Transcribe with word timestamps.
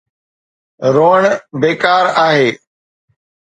روئڻ 0.95 1.21
بيڪار 1.61 2.03
آهي. 2.25 2.51